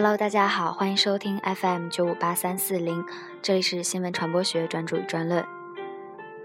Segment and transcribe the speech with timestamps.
[0.00, 3.04] Hello，大家好，欢迎收听 FM 九五八三四零，
[3.42, 5.44] 这里是新闻传播学专注与专论。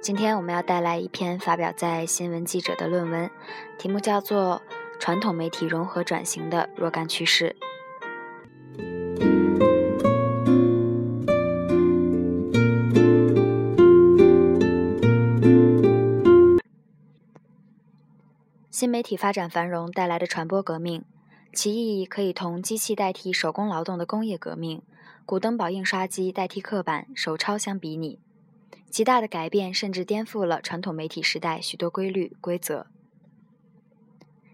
[0.02, 3.30] 今天我们要带来一篇发表在《新闻记者》的论文，
[3.78, 4.64] 题目叫做
[5.00, 7.56] 《传统媒体融合转型的若干趋势》。
[18.72, 21.04] 新媒体发展繁荣带来的传播革命。
[21.54, 24.82] 其意义可以同机器代替手工劳动的工业革命、
[25.24, 28.20] 古登堡印刷机代替刻板手抄相比拟。
[28.90, 32.88] 极大的改变甚至颠覆了传统媒体时代许多规律规则。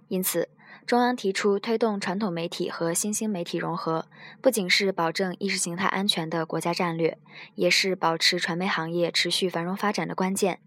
[0.10, 0.50] 因此，
[0.86, 4.08] 中央提出推动传统媒体和新兴媒体融合，
[4.42, 7.18] 不仅是保证意识形态安全的国家战略，
[7.56, 10.60] 也是保持传媒行业持续繁荣发展的关键。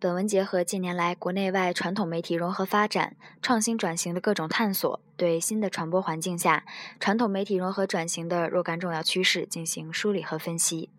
[0.00, 6.64] 本文结合近年来国内外传统媒体融合发展、创新转型的各种探索，对新的传播环境下
[7.00, 10.90] 传统媒体融合转型的若干重要趋势进行梳理和分析。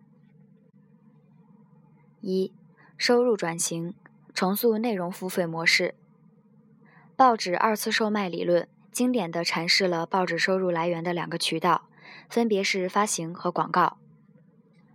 [2.20, 2.52] 一、
[2.96, 3.94] 收入转型，
[4.34, 5.94] 重塑内容付费模式。
[7.14, 11.88] 报纸二次售卖理论经典地阐释了报纸收入来源的两个渠道，
[12.28, 13.98] 分别是发行和广告。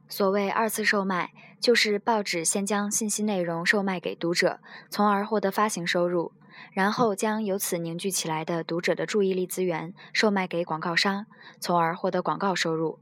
[0.10, 1.32] 所谓二次售卖，
[1.62, 4.60] 就是报纸先将信息内容售卖给读者，
[4.90, 6.32] 从而获得发行收入，
[6.74, 11.28] 然后将由此凝聚起来的读者的注意力资源售卖给广告商，
[11.60, 12.98] 从而获得广告收入。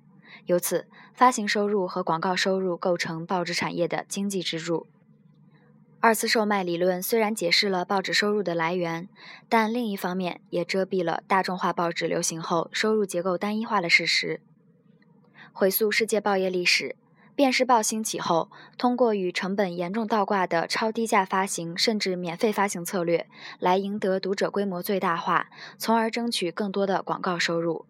[0.45, 4.87] 由此，发行收入和广告收入构成报纸产业的经济支柱。
[6.01, 9.07] 二次售卖理论虽然解释了报纸收入的来源，
[9.47, 14.41] 但另一方面也遮蔽了大众化报纸流行后收入结构单一化的事实。
[15.53, 16.95] 回溯世界报业历史，
[17.39, 27.85] 电视报兴起后，通过与成本严重倒挂的超低价发行甚至免费发行策略，来赢得读者规模最大化，从而争取更多的广告收入。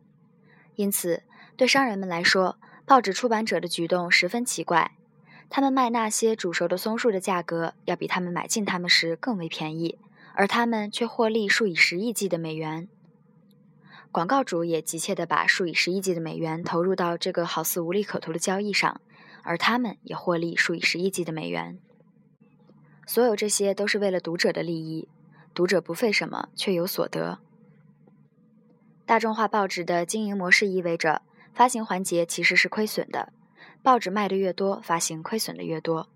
[0.75, 1.23] 因此，
[1.57, 4.91] 对商人们来说，报纸出版者的举动十分奇怪。
[5.49, 9.97] 他们卖那些煮熟的松树的价格，要比他们买进它们时更为便宜，
[10.35, 12.87] 而他们却获利数以十亿计的美元。
[14.11, 19.01] 广告主也急切地把数以十亿计的美元投入到这个好似无利可图的交易上，
[19.49, 21.79] 而他们也获利数以十亿计的美元。
[23.07, 25.07] 所有这些都是为了读者的利益，
[25.55, 27.39] 读者不费什么却有所得。
[29.07, 33.33] 大众化报纸的经营模式意味着，发行环节其实是亏损的，
[33.81, 36.07] 报纸卖的越多，发行亏损的越多。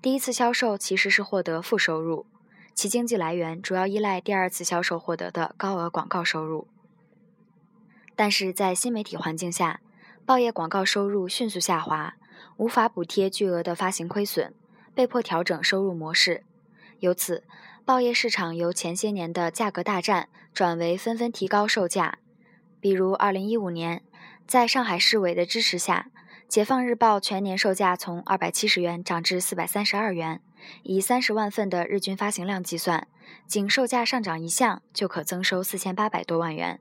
[0.00, 2.24] 第一次销售其实是获得负收入，
[2.72, 6.68] 其经济来源主要依赖第二次销售获得的高额广告收入。
[8.14, 9.80] 但是在新媒体环境下，
[10.24, 12.14] 报业广告收入迅速下滑，
[12.56, 14.52] 无法补贴巨额的发行亏损，
[14.94, 16.44] 被迫调整收入模式。
[17.00, 17.44] 由此，
[17.84, 22.18] 报业市场由前些年的价格大战转为纷纷提高售价。
[22.80, 24.02] 比如，2015年，
[24.46, 26.10] 在上海市委的支持下，
[26.48, 30.40] 《解放日报》全年售价从270元涨至432元，
[30.84, 33.08] 以30万份的日均发行量计算，
[33.46, 36.80] 仅售价上涨一项就可增收4800多万元。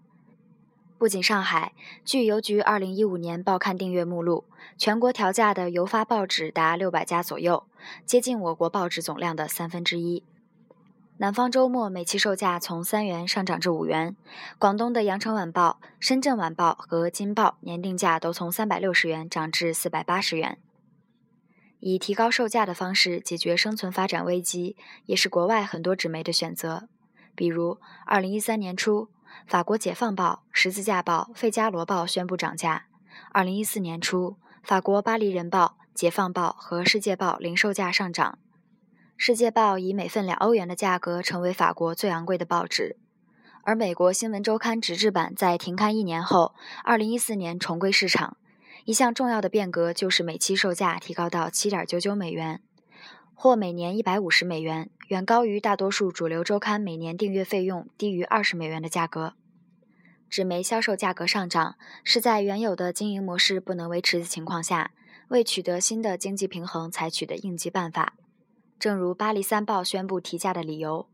[0.97, 1.73] 不仅上海，
[2.05, 4.45] 据邮局二零一五年报刊订阅目录，
[4.77, 7.65] 全国调价的邮发报纸达六百家左右，
[8.05, 10.23] 接近我国报纸总量的三分之一。
[11.17, 14.15] 南方周末每期售价从三元上涨至五元，
[14.57, 20.57] 广东的羊城晚报、深圳晚报和金报年定价都从三百六十元涨至四百八十元。
[21.81, 26.87] 以提高售价的方式解决生存发展危机，也是国外很多纸媒的选择。
[27.35, 29.09] 比如二零一三年初。
[29.47, 32.85] 法国《解放报》《十字架报》《费加罗报》宣布涨价。
[33.31, 38.39] 二零一四年初，法国《巴黎人报》《解放报》和《世界报》零售价上涨，
[39.17, 42.97] 《世界报》以每份两欧元的价格成为法国最昂贵的报纸。
[43.63, 46.53] 而美国《新闻周刊》纸质版在停刊一年后，
[46.83, 48.37] 二零一四年重归市场。
[48.83, 52.61] 一项重要的变革就是每期售价提高到七点九九美元，
[53.35, 54.89] 或每年一百五十美元。
[55.09, 59.35] 远高于大多数主流周刊每年订阅费用低于二十美元的价格。
[60.27, 64.91] 纸媒销售价格上涨，是在原有的经营模式不能维持的情况下，
[65.27, 68.15] 为取得新的经济平衡采取的应急办法。
[68.79, 71.07] 正如《巴黎三报》宣布提价的理由：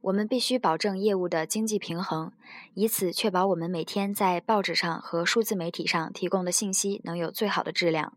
[0.00, 2.32] 我们必须保证业务的经济平衡，
[2.72, 8.14] 以此确保我们每天在报纸上和数字媒体上提供的信息能有最好的质量。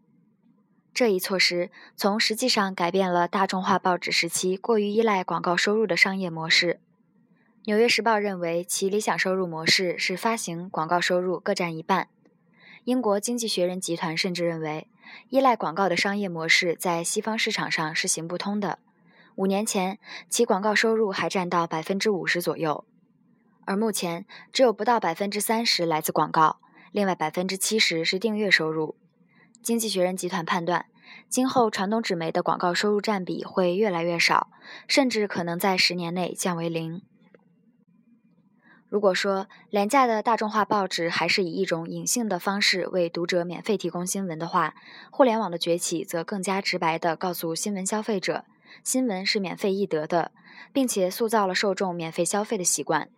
[0.94, 6.74] 这一措施从实际上改变了大众化报纸时期过于依赖广告收入的商业模式。
[7.65, 12.07] 《纽约时报》认为其理想收入模式是发行广告收入各占一半。
[12.86, 14.88] 英国经济学人集团甚至认为，
[15.30, 18.80] 依赖广告的商业模式在西方市场上是行不通的。
[19.35, 20.00] 五年前，
[20.30, 22.85] 其广告收入还占到百分之五十左右，
[23.65, 26.59] 而目前只有不到百分之三十来自广告，
[26.92, 28.95] 另外百分之七十是订阅收入。
[29.61, 30.85] 经济学人集团判断，
[31.27, 34.50] 今后传统纸媒的广告收入占比会越来越少，
[34.88, 37.01] 甚至可能在十年内降为零。
[38.88, 44.73] 如果说廉价的大众化报纸还是以一种隐性的方式为读者免费提供新闻的话，
[45.11, 48.45] 互联网的崛起则更加直白地告诉新闻消费者，
[48.83, 50.31] 新闻是免费易得的，
[50.73, 53.09] 并且塑造了受众免费消费的习惯。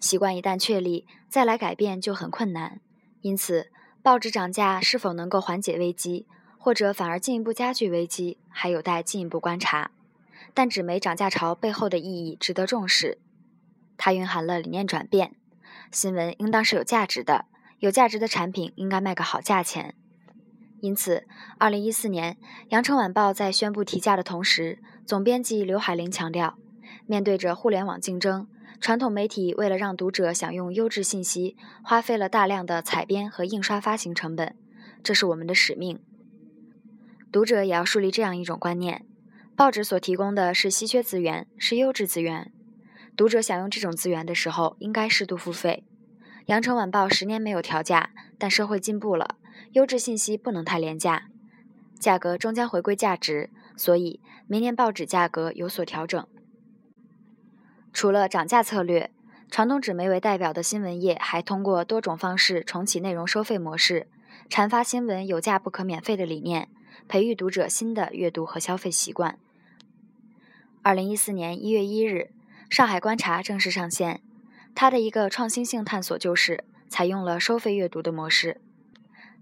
[0.00, 2.80] 习惯一旦确立，再来改变就很困难。
[3.20, 3.70] 因此，
[4.02, 9.90] 报纸涨价是否能够缓解危机，或者反而进一步加剧危机，还有待进一步观察。
[10.54, 13.18] 但纸媒涨价潮背后的意义值得重视。
[13.96, 15.34] 它蕴含了理念转变：
[15.92, 17.46] 新闻应当是有价值的，
[17.80, 19.94] 有价值的产品应该卖个好价钱。
[20.80, 21.26] 因此，
[21.58, 22.34] 二零一四年，
[22.68, 26.56] 《羊城晚报》在宣布提价的同时，总编辑刘海林强调，
[27.06, 28.46] 面对着互联网竞争，
[28.80, 34.54] 传统媒体为了让读者享用优质信息，花费了大量的采编和印刷发行成本，
[35.02, 35.98] 这是我们的使命。
[37.32, 39.04] 读者也要树立这样一种观念：
[39.56, 42.52] 报纸所提供的是稀缺资源，是优质资源。
[43.16, 45.84] 读者享用这种资源的时候，应该适度付费。
[46.46, 49.36] 羊城晚报十年没有调价，但社会进步了，
[49.72, 51.28] 优质信息不能太廉价，
[51.98, 56.24] 价格终将回归价值，所以明年报纸价格有所调整。
[57.98, 59.10] 除了涨价策略，
[59.50, 64.06] 传统纸媒为代表的新闻业还通过多种方式重启内容收费模式，
[64.48, 66.68] 阐发新闻有价不可免费的理念，
[67.08, 69.36] 培育读者新的阅读和消费习惯。
[70.82, 72.30] 二零一四年一月一日。
[72.70, 74.20] 上海观察正式上线，
[74.76, 78.60] 它的一个创新性探索就是采用了收费阅读的模式。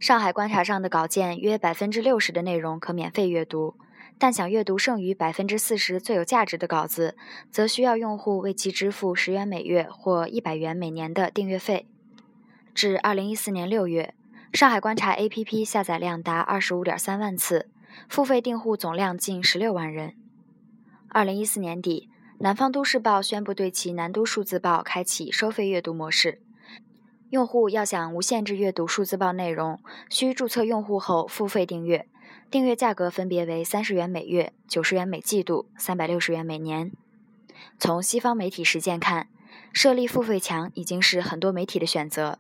[0.01, 3.75] 上海观察上的稿件约百分之六十的内容可免费阅读，
[4.19, 7.17] 但想阅读剩余百分之四十最有价值的稿子，
[7.51, 11.87] 则需要用户为其支付十元每月或一百元每年的订阅费。
[12.75, 14.15] 至二零一四年六月，
[14.53, 17.69] 上海观察 APP 下载量达二十五点三万次，
[18.09, 20.15] 付费订户总量近十六万人。
[21.09, 22.11] 二零一四年底。
[22.39, 26.43] 南方都市报宣布对其南都数字报开启收费阅读模式，
[27.31, 32.07] 用户要想无限制阅读数字报内容，需注册用户后付费订阅，
[32.53, 36.93] 订阅价格分别为三十元每月、九十元每季度、三百六十元每年。
[37.81, 39.29] 从西方媒体实践看，
[39.73, 42.39] 设立付费墙已经是很多媒体的选择。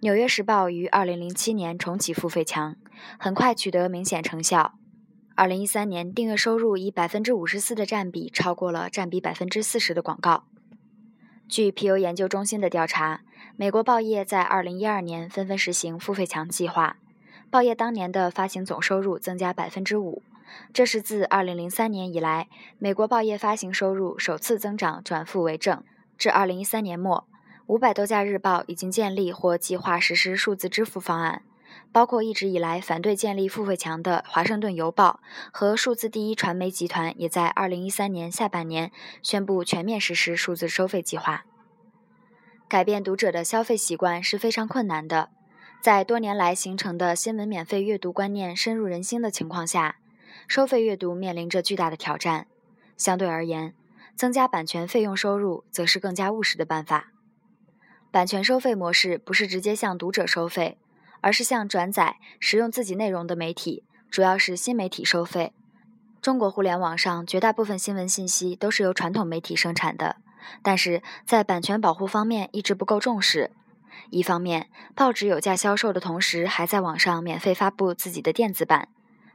[0.00, 2.74] 纽约时报于二零零七年重启付费墙，
[3.18, 4.74] 很快取得明显成效。
[5.36, 10.44] 二零一三年，订阅收入以百分之五十四的占比超过了占比百分之四十的广告。
[11.48, 13.22] 据皮尤研究中心的调查，
[13.58, 16.98] 美国报业在二零一二年纷纷实行付费墙计划，
[17.48, 20.22] 报业当年的发行总收入增加百分之五，
[20.74, 22.48] 这是自二零零三年以来
[22.78, 25.82] 美国报业发行收入首次增长转负为正。
[26.18, 27.26] 至二零一三年末，
[27.66, 31.40] 五百多家日报已经建立或计划实施数字支付方案。
[31.90, 35.20] 包括一直以来反对建立付费墙的《华盛顿邮报》
[35.50, 38.92] 和数字第一传媒集团，也在2013年下半年
[39.22, 41.46] 宣布全面实施数字收费计划。
[42.68, 45.30] 改变读者的消费习惯是非常困难的，
[45.80, 49.96] 在多年来形成的新闻免费阅读观念深入人心的情况下，
[50.48, 52.46] 收费阅读面临着巨大的挑战。
[52.96, 53.74] 相对而言，
[54.14, 57.12] 增加版权费用收入则是更加务实的办法。
[58.10, 60.78] 版权收费模式不是直接向读者收费。
[61.22, 65.52] 而是向转载使用自己内容的媒体，主要是新媒体收费。
[66.22, 70.16] 中国互联网上绝大部分新闻信息都是由传统媒体生产的，
[70.62, 73.50] 但是在版权保护方面一直不够重视。
[74.10, 78.88] 一方面，报纸有价销售的同时，还在网上免费发布自己的电子版；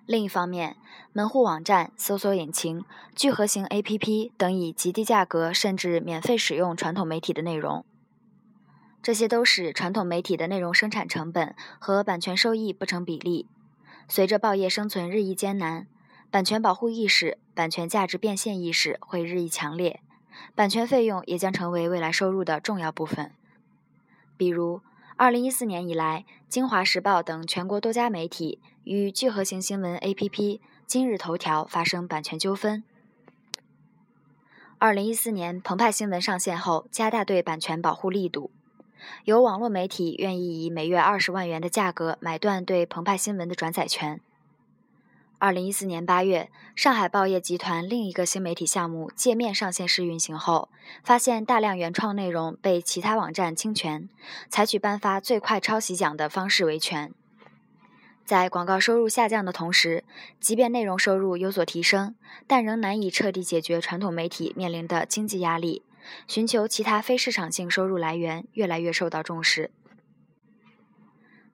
[0.06, 0.78] 另一方面，
[1.14, 7.84] 门户网站、搜索引擎、聚合型 APP 等以极低价格甚至免费使用传统媒体的内容。
[9.02, 13.48] 这些都使传统媒体的内容生产成本和版权收益不成比例。
[14.08, 15.88] 随着报业生存日益艰难，
[16.30, 20.02] 版权保护意识、版权价值变现意识会日益强烈，
[20.56, 23.32] 版权费用也将成为未来收入的重要部分。
[24.38, 24.82] 比如，
[25.16, 32.84] 二零一四年以来，《京华时报》等全国多家媒体与聚合型新闻 APP 今日头条发生版权纠纷。
[34.80, 38.50] 二零一四年，澎湃新闻上线后，加大对版权保护力度。
[39.26, 44.20] 有网络媒体愿意以每月二十万元的价格买断对澎湃新闻的转载权。
[45.42, 50.70] 二零一四年八月，上海报业集团另一个新媒体项目界面上线试运行后，
[51.04, 54.08] 发现大量原创内容被其他网站侵权，
[54.50, 57.12] 采取颁发最快抄袭奖的方式维权。
[58.24, 60.04] 在广告收入下降的同时，
[60.40, 62.14] 即便内容收入有所提升，
[62.46, 65.82] 但仍难以彻底解决传统媒体面临的经济压力。
[66.28, 69.72] 寻求其他非市场性收入来源越来越受到重视。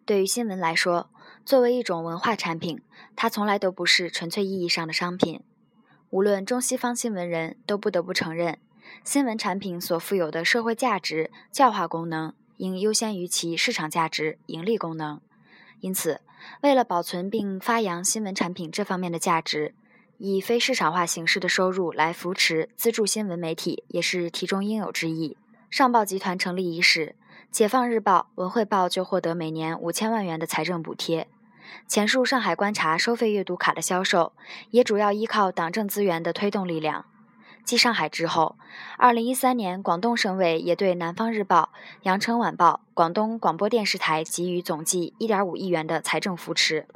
[0.06, 1.10] 对于新闻来说，
[1.48, 2.82] 作为一种文化产品，
[3.16, 5.40] 它从来都不是纯粹意义上的商品。
[6.10, 8.58] 无论中西方新闻人都不得不承认，
[9.06, 15.22] 新闻产品所富有的社会价值、教化功能，应优先于其市场价值、盈利功能。
[15.80, 16.20] 因此，
[16.64, 19.74] 为了保存并发扬新闻产品这方面的价值，
[20.18, 25.38] 以非市场化形式的收入来扶持、资助新闻媒体，也是题中应有之义。
[25.70, 27.16] 上报集团成立伊始，
[27.50, 31.30] 解放日报、文汇报就获得每年五千万元的财政补贴。
[31.88, 34.34] 前述上海观察收费阅读卡的销售，
[34.72, 37.06] 也主要依靠党政资源的推动力量。
[37.64, 38.56] 继上海之后，
[38.98, 41.70] 二零一三年，广东省委也对南方日报、
[42.04, 46.88] 羊城晚报、广东广播电视台给予总计一点五亿元的财政扶持。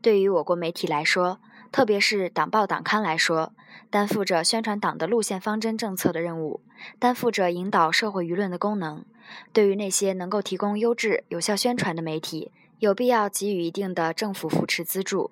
[0.00, 1.40] 对于我国媒体来说，
[1.70, 3.52] 特别是党报党刊来说，
[3.90, 6.62] 担负着宣传党的路线方针政策的任务，
[6.98, 9.04] 担负着引导社会舆论的功能。
[9.52, 15.30] 对于那些能够提供优质有效宣传的媒体，有必要给予一定的政府扶持资助。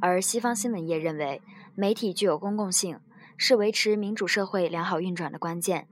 [0.00, 1.42] 而西方新闻业认为，
[1.74, 3.00] 媒体具有公共性。
[3.38, 5.86] 是维持民主社会良好运转的关键，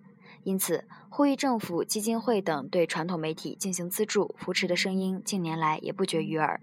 [0.45, 6.59] 因此呼吁政府、基金会等对传统媒体进行资助扶持的声音，近年来也不绝于耳。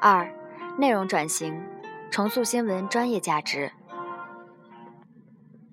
[0.00, 0.32] 二、
[0.78, 1.60] 内容转型，
[2.10, 3.70] 重塑新闻专业价值。